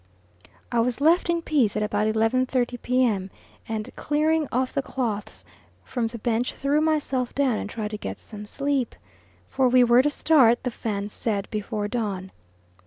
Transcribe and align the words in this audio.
I 0.71 0.79
was 0.79 0.99
left 0.99 1.29
in 1.29 1.43
peace 1.43 1.77
at 1.77 1.83
about 1.83 2.07
11.30 2.07 2.81
P.M., 2.81 3.29
and 3.69 3.87
clearing 3.95 4.47
off 4.51 4.73
the 4.73 4.81
clothes 4.81 5.45
from 5.83 6.07
the 6.07 6.17
bench 6.17 6.53
threw 6.53 6.81
myself 6.81 7.35
down 7.35 7.59
and 7.59 7.69
tried 7.69 7.91
to 7.91 7.97
get 7.99 8.17
some 8.17 8.47
sleep, 8.47 8.95
for 9.47 9.69
we 9.69 9.83
were 9.83 10.01
to 10.01 10.09
start, 10.09 10.63
the 10.63 10.71
Fans 10.71 11.13
said, 11.13 11.47
before 11.51 11.87
dawn. 11.87 12.31